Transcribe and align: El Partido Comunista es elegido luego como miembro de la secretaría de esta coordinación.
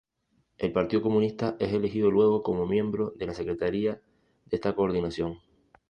El 0.57 0.71
Partido 0.71 1.03
Comunista 1.03 1.57
es 1.59 1.71
elegido 1.73 2.09
luego 2.09 2.41
como 2.41 2.65
miembro 2.65 3.13
de 3.17 3.27
la 3.27 3.35
secretaría 3.35 4.01
de 4.47 4.55
esta 4.55 4.73
coordinación. 4.73 5.37